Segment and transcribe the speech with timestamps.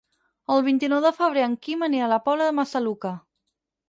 [0.53, 3.13] El vint-i-nou de febrer en Quim anirà a la Pobla de Massaluca.